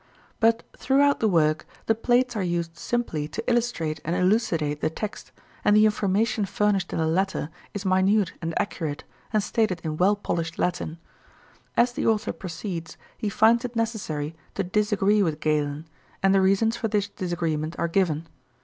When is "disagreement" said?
17.07-17.75